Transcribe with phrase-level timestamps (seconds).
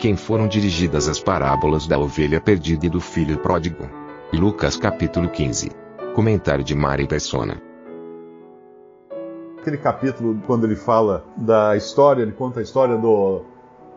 [0.00, 3.86] quem foram dirigidas as parábolas da ovelha perdida e do filho pródigo?
[4.32, 5.70] Lucas capítulo 15.
[6.14, 7.60] Comentário de Mari Persona.
[9.58, 13.42] Aquele capítulo, quando ele fala da história, ele conta a história do,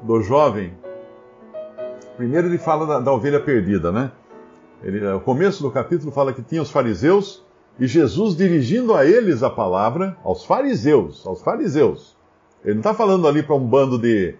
[0.02, 0.74] do jovem.
[2.18, 4.12] Primeiro ele fala da, da ovelha perdida, né?
[4.84, 7.46] Ele, o começo do capítulo fala que tinha os fariseus
[7.80, 12.18] e Jesus dirigindo a eles a palavra, aos fariseus, aos fariseus.
[12.62, 14.36] Ele não está falando ali para um bando de,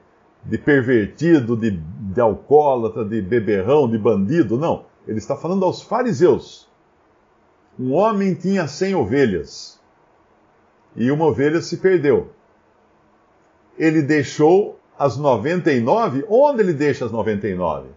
[0.46, 4.86] de pervertido, de, de alcoólatra, de beberrão, de bandido, não.
[5.08, 6.70] Ele está falando aos fariseus.
[7.80, 9.80] Um homem tinha cem ovelhas
[10.96, 12.30] e uma ovelha se perdeu.
[13.78, 16.26] Ele deixou as 99.
[16.30, 17.88] Onde ele deixa as 99?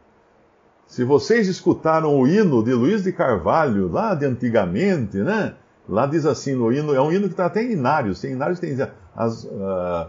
[0.86, 5.54] Se vocês escutaram o hino de Luiz de Carvalho, lá de antigamente, né?
[5.88, 8.58] Lá diz assim no hino, é um hino que está até em Inários, tem Inários
[8.58, 8.76] tem
[9.14, 10.08] as, uh,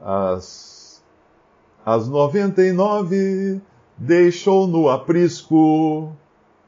[0.00, 0.75] as,
[1.86, 3.60] as 99
[3.96, 6.12] deixou no aprisco.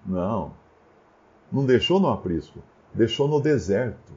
[0.07, 0.53] Não,
[1.51, 2.61] não deixou no aprisco,
[2.95, 4.13] deixou no deserto.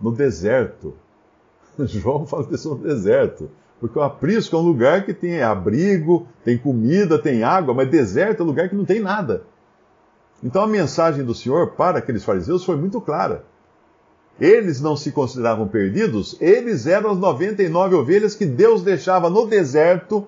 [0.00, 0.96] No deserto.
[1.78, 3.48] João fala que deixou no deserto.
[3.78, 8.40] Porque o aprisco é um lugar que tem abrigo, tem comida, tem água, mas deserto
[8.40, 9.44] é um lugar que não tem nada.
[10.42, 13.44] Então a mensagem do Senhor para aqueles fariseus foi muito clara.
[14.40, 20.26] Eles não se consideravam perdidos, eles eram as 99 ovelhas que Deus deixava no deserto,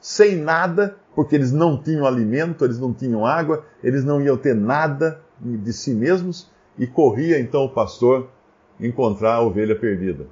[0.00, 4.54] sem nada, porque eles não tinham alimento, eles não tinham água, eles não iam ter
[4.54, 8.28] nada de si mesmos, e corria então o pastor
[8.80, 10.26] encontrar a ovelha perdida.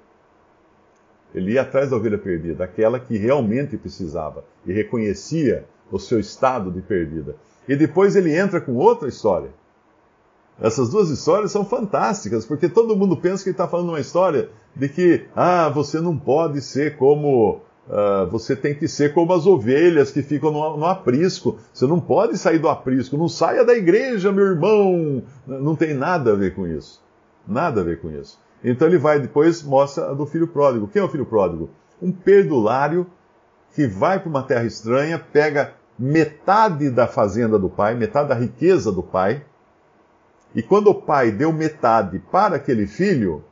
[1.35, 6.71] Ele ia atrás da ovelha perdida, aquela que realmente precisava e reconhecia o seu estado
[6.71, 7.37] de perdida.
[7.69, 9.51] E depois ele entra com outra história.
[10.61, 14.49] Essas duas histórias são fantásticas, porque todo mundo pensa que ele está falando uma história
[14.75, 17.61] de que, ah, você não pode ser como.
[17.89, 21.57] Uh, você tem que ser como as ovelhas que ficam no, no, aprisco.
[21.73, 23.17] Você não pode sair do aprisco.
[23.17, 25.23] Não saia da igreja, meu irmão.
[25.47, 27.01] Não tem nada a ver com isso.
[27.47, 28.41] Nada a ver com isso.
[28.65, 30.89] Então ele vai depois mostra a do filho pródigo.
[30.89, 31.71] Quem é o filho pródigo?
[32.03, 33.07] Um perdulário
[33.73, 38.91] que vai para uma terra estranha, pega metade da fazenda do pai, metade da riqueza
[38.91, 39.45] do pai,
[40.57, 43.45] e quando o pai deu metade para aquele filho,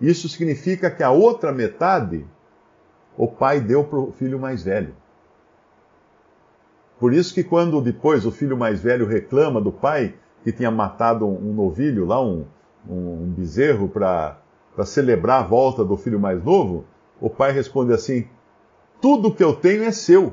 [0.00, 2.24] isso significa que a outra metade
[3.18, 4.94] o pai deu para o filho mais velho.
[7.00, 10.14] Por isso que quando depois o filho mais velho reclama do pai
[10.44, 12.46] que tinha matado um novilho lá, um,
[12.88, 14.38] um bezerro para
[14.84, 16.84] celebrar a volta do filho mais novo,
[17.20, 18.28] o pai responde assim:
[19.00, 20.32] Tudo que eu tenho é seu.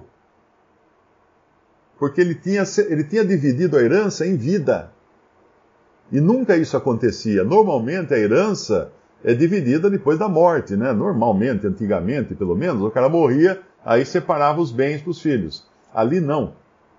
[1.97, 4.92] Porque ele tinha, ele tinha dividido a herança em vida.
[6.11, 7.43] E nunca isso acontecia.
[7.43, 8.91] Normalmente a herança
[9.23, 10.91] é dividida depois da morte, né?
[10.91, 15.65] Normalmente, antigamente pelo menos, o cara morria, aí separava os bens para os filhos.
[15.93, 16.53] Ali não.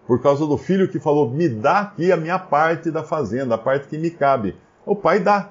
[0.06, 3.58] Por causa do filho que falou: me dá aqui a minha parte da fazenda, a
[3.58, 4.56] parte que me cabe.
[4.84, 5.50] O pai dá.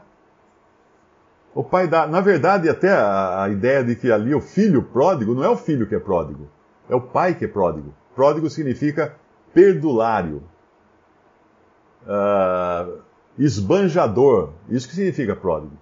[1.55, 2.07] O pai dá.
[2.07, 5.87] Na verdade, até a, ideia de que ali o filho pródigo não é o filho
[5.87, 6.47] que é pródigo,
[6.89, 7.93] é o pai que é pródigo.
[8.15, 9.15] Pródigo significa
[9.53, 10.43] perdulário,
[12.03, 13.01] uh,
[13.37, 14.49] esbanjador.
[14.69, 15.77] Isso que significa pródigo.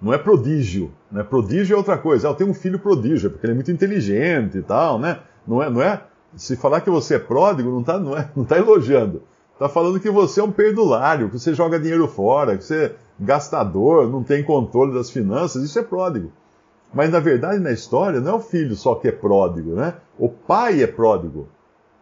[0.00, 0.92] Não é prodígio.
[1.10, 1.22] Né?
[1.22, 2.28] Prodígio é outra coisa.
[2.28, 5.20] Ah, eu tenho um filho prodígio, porque ele é muito inteligente e tal, né?
[5.46, 6.02] Não é, não é,
[6.36, 9.22] se falar que você é pródigo, não está não é, não tá elogiando.
[9.52, 12.94] Está falando que você é um perdulário, que você joga dinheiro fora, que você é
[13.18, 16.32] gastador, não tem controle das finanças, isso é pródigo.
[16.94, 19.94] Mas na verdade, na história, não é o filho só que é pródigo, né?
[20.18, 21.46] O pai é pródigo.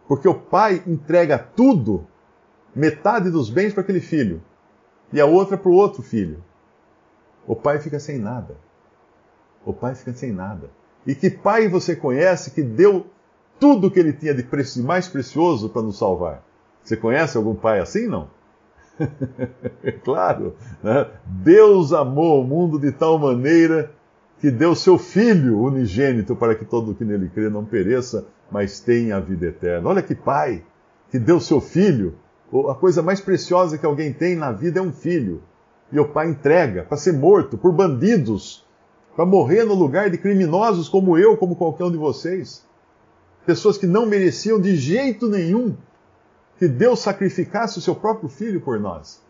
[0.07, 2.07] Porque o pai entrega tudo,
[2.73, 4.41] metade dos bens para aquele filho,
[5.11, 6.43] e a outra para o outro filho.
[7.47, 8.55] O pai fica sem nada.
[9.65, 10.69] O pai fica sem nada.
[11.05, 13.07] E que pai você conhece que deu
[13.59, 14.45] tudo o que ele tinha de
[14.81, 16.43] mais precioso para nos salvar?
[16.83, 18.29] Você conhece algum pai assim, não?
[20.03, 21.07] claro, né?
[21.25, 23.91] Deus amou o mundo de tal maneira
[24.39, 28.79] que deu seu Filho unigênito para que todo o que nele crê não pereça, mas
[28.79, 29.89] tenha a vida eterna.
[29.89, 30.63] Olha que pai
[31.11, 32.15] que deu seu Filho.
[32.69, 35.43] A coisa mais preciosa que alguém tem na vida é um filho.
[35.91, 38.65] E o pai entrega para ser morto por bandidos,
[39.15, 42.65] para morrer no lugar de criminosos como eu, como qualquer um de vocês.
[43.45, 45.75] Pessoas que não mereciam de jeito nenhum
[46.57, 49.23] que Deus sacrificasse o seu próprio filho por nós.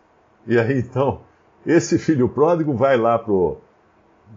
[0.46, 1.20] E aí então,
[1.64, 3.58] esse filho pródigo vai lá pro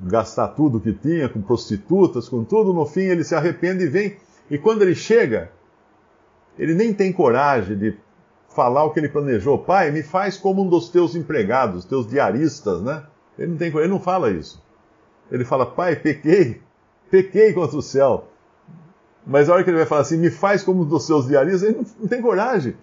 [0.01, 4.17] gastar tudo que tinha com prostitutas, com tudo, no fim ele se arrepende e vem.
[4.49, 5.51] E quando ele chega,
[6.57, 7.97] ele nem tem coragem de
[8.53, 9.57] falar o que ele planejou.
[9.57, 13.03] Pai, me faz como um dos teus empregados, teus diaristas, né?
[13.37, 14.63] Ele não, tem, ele não fala isso.
[15.31, 16.61] Ele fala, pai, pequei,
[17.09, 18.27] pequei contra o céu.
[19.25, 21.63] Mas a hora que ele vai falar assim, me faz como um dos seus diaristas,
[21.63, 22.75] ele não, não tem coragem.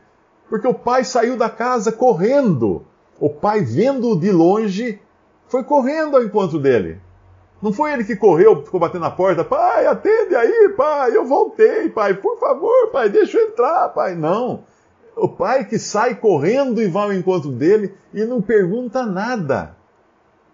[0.49, 2.85] Porque o pai saiu da casa correndo.
[3.21, 5.01] O pai, vendo-o de longe,
[5.47, 7.01] foi correndo ao encontro dele.
[7.63, 11.91] Não foi ele que correu, ficou batendo na porta, pai, atende aí, pai, eu voltei,
[11.91, 14.15] pai, por favor, pai, deixa eu entrar, pai.
[14.15, 14.65] Não.
[15.21, 19.77] O pai que sai correndo e vai ao encontro dele e não pergunta nada.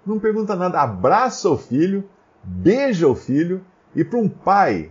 [0.05, 0.81] Não pergunta nada.
[0.81, 2.03] Abraça o filho,
[2.43, 3.61] beija o filho,
[3.95, 4.91] e para um pai,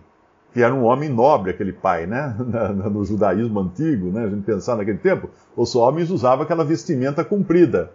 [0.54, 2.34] que era um homem nobre, aquele pai, né?
[2.90, 4.24] No judaísmo antigo, né?
[4.24, 7.92] A gente pensar naquele tempo, os homens usavam aquela vestimenta comprida.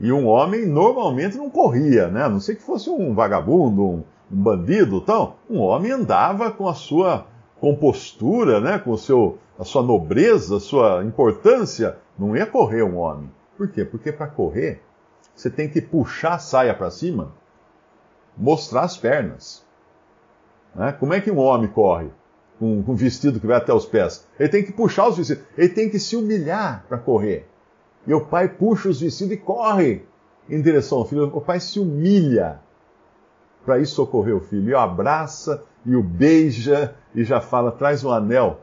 [0.00, 2.24] E um homem normalmente não corria, né?
[2.24, 6.66] A não sei que fosse um vagabundo, um, um bandido, então, um homem andava com
[6.66, 7.26] a sua
[7.62, 8.76] compostura, né?
[8.76, 11.96] Com o seu, a sua nobreza, a sua importância.
[12.18, 13.30] Não ia correr um homem.
[13.56, 13.84] Por quê?
[13.84, 14.82] Porque para correr
[15.34, 17.32] você tem que puxar a saia para cima,
[18.36, 19.64] mostrar as pernas.
[20.74, 20.92] Né?
[20.92, 22.10] Como é que um homem corre
[22.58, 24.26] com um vestido que vai até os pés?
[24.38, 27.48] Ele tem que puxar os vestidos, ele tem que se humilhar para correr.
[28.06, 30.04] E o pai puxa os vestidos e corre
[30.50, 31.30] em direção ao filho.
[31.34, 32.60] O pai se humilha
[33.64, 34.70] para ir socorrer o filho.
[34.70, 38.60] E abraça e o beija e já fala: traz um anel.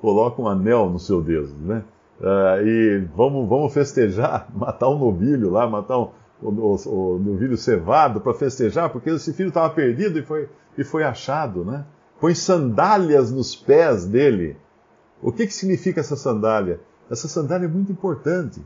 [0.00, 1.84] Coloca um anel no seu dedo, né?
[2.20, 6.10] Uh, e vamos, vamos festejar, matar um novilho lá, matar um,
[6.40, 10.84] o, o, o novilho cevado para festejar, porque esse filho estava perdido e foi, e
[10.84, 11.84] foi achado, né?
[12.20, 14.56] Põe sandálias nos pés dele.
[15.20, 16.80] O que, que significa essa sandália?
[17.10, 18.64] Essa sandália é muito importante.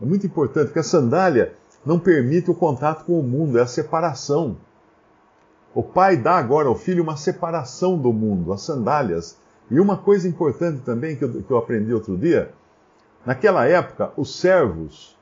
[0.00, 1.54] É muito importante, porque a sandália
[1.84, 4.56] não permite o contato com o mundo, é a separação.
[5.76, 9.36] O pai dá agora ao filho uma separação do mundo, as sandálias.
[9.70, 12.50] E uma coisa importante também que eu, que eu aprendi outro dia:
[13.26, 15.18] naquela época, os servos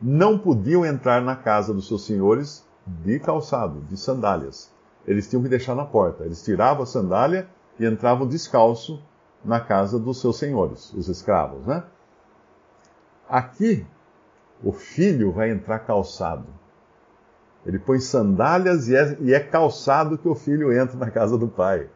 [0.00, 4.72] não podiam entrar na casa dos seus senhores de calçado, de sandálias.
[5.06, 6.24] Eles tinham que deixar na porta.
[6.24, 7.46] Eles tiravam a sandália
[7.78, 9.02] e entravam descalço
[9.44, 11.84] na casa dos seus senhores, os escravos, né?
[13.28, 13.86] Aqui,
[14.64, 16.46] o filho vai entrar calçado.
[17.64, 21.48] Ele põe sandálias e é, e é, calçado que o filho entra na casa do
[21.48, 21.88] pai.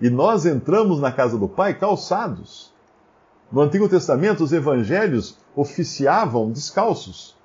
[0.00, 2.72] E nós entramos na casa do pai calçados.
[3.50, 7.36] No Antigo Testamento, os evangelhos oficiavam descalços.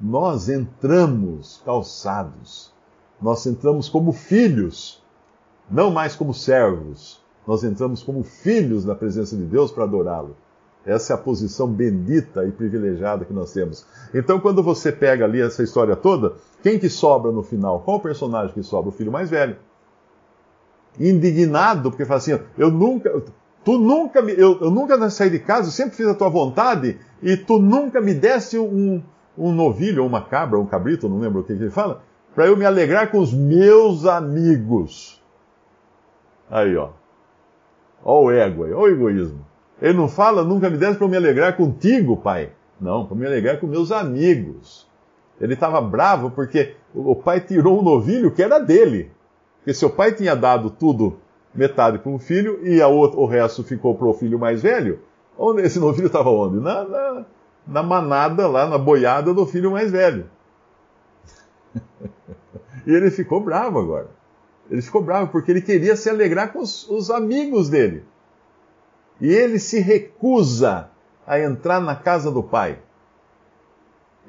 [0.00, 2.72] Nós entramos calçados.
[3.20, 5.02] Nós entramos como filhos,
[5.70, 10.36] não mais como servos nós entramos como filhos na presença de Deus para adorá-lo.
[10.86, 13.86] Essa é a posição bendita e privilegiada que nós temos.
[14.12, 17.80] Então, quando você pega ali essa história toda, quem que sobra no final?
[17.80, 18.90] Qual o personagem que sobra?
[18.90, 19.56] O filho mais velho.
[21.00, 23.22] Indignado, porque fala assim: eu nunca,
[23.64, 26.98] tu nunca me, eu, eu nunca saí de casa, eu sempre fiz a tua vontade,
[27.22, 29.02] e tu nunca me desse um,
[29.36, 32.02] um novilho, ou uma cabra, ou um cabrito, não lembro o que, que ele fala,
[32.34, 35.22] para eu me alegrar com os meus amigos.
[36.50, 36.90] Aí, ó.
[38.04, 39.53] Olha o ego aí, olha o egoísmo.
[39.80, 42.50] Ele não fala, nunca me desse para me alegrar contigo, pai.
[42.80, 44.86] Não, para me alegrar com meus amigos.
[45.40, 49.10] Ele estava bravo porque o pai tirou um novilho que era dele.
[49.58, 51.18] Porque seu pai tinha dado tudo,
[51.54, 55.00] metade para um filho, e outro, o resto ficou para o filho mais velho.
[55.36, 56.60] Onde esse novilho estava onde?
[56.60, 57.24] Na, na,
[57.66, 60.26] na manada, lá na boiada do filho mais velho.
[62.86, 64.10] e ele ficou bravo agora.
[64.70, 68.04] Ele ficou bravo porque ele queria se alegrar com os, os amigos dele.
[69.20, 70.90] E ele se recusa
[71.26, 72.78] a entrar na casa do pai.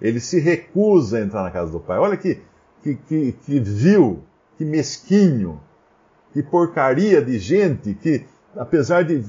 [0.01, 1.97] Ele se recusa a entrar na casa do pai.
[1.97, 2.41] Olha que,
[2.83, 4.23] que, que, que vil,
[4.57, 5.59] que mesquinho,
[6.33, 8.25] que porcaria de gente que,
[8.55, 9.23] apesar de,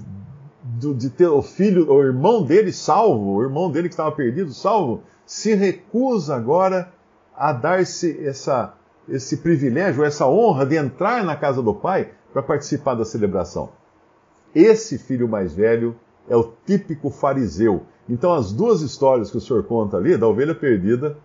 [0.64, 5.02] de, ter o filho, o irmão dele salvo, o irmão dele que estava perdido salvo,
[5.24, 6.92] se recusa agora
[7.36, 8.74] a dar-se essa,
[9.08, 13.70] esse privilégio, essa honra de entrar na casa do pai para participar da celebração.
[14.56, 15.94] Esse filho mais velho
[16.26, 17.82] é o típico fariseu.
[18.08, 21.18] Então, as duas histórias que o senhor conta ali, da ovelha perdida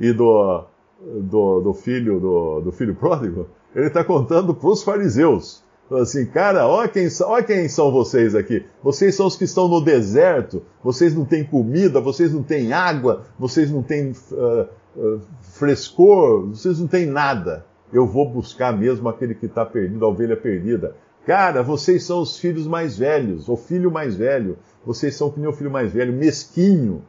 [0.00, 0.64] e do,
[0.98, 5.62] do, do filho do, do, filho pródigo, ele está contando para os fariseus.
[5.90, 7.06] Falou assim, cara, olha quem,
[7.46, 8.64] quem são vocês aqui.
[8.82, 13.24] Vocês são os que estão no deserto, vocês não têm comida, vocês não têm água,
[13.38, 14.66] vocês não têm uh,
[14.96, 17.66] uh, frescor, vocês não têm nada.
[17.92, 20.96] Eu vou buscar mesmo aquele que está perdido, a ovelha perdida.
[21.26, 24.58] Cara, vocês são os filhos mais velhos, o filho mais velho.
[24.84, 27.02] Vocês são que nem o filho mais velho, mesquinho.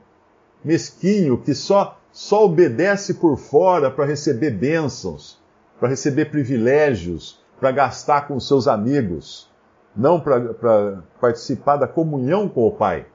[0.64, 5.38] Mesquinho, que só, só obedece por fora para receber bênçãos,
[5.80, 9.52] para receber privilégios, para gastar com seus amigos,
[9.96, 13.06] não para participar da comunhão com o Pai.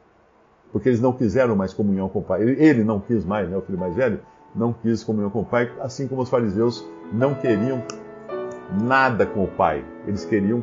[0.70, 2.42] Porque eles não quiseram mais comunhão com o Pai.
[2.42, 4.20] Ele, ele não quis mais, né, o filho mais velho,
[4.54, 7.82] não quis comunhão com o Pai, assim como os fariseus não queriam
[8.82, 9.84] nada com o Pai.
[10.06, 10.62] Eles queriam